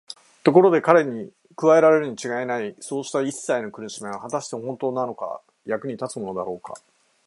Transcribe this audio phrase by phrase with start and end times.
[0.43, 6.73] ところで彼に加えられるにちがいないそうしたいっさいの苦しみは、はたしてほんとうになんかの役に立つものだろうか。